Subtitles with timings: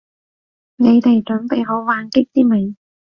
[0.77, 2.73] 你哋準備好玩激啲未？